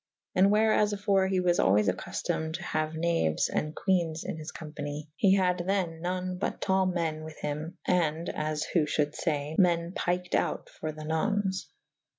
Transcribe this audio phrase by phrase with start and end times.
[0.33, 4.49] And where as afore he was alwayes accuftomed to haue knaues and quenes in his
[4.51, 7.85] company: [E ii a] he had the« non but tal me«' with hym /&
[8.33, 11.67] (as who fhulde fay) men piked out for tht nones.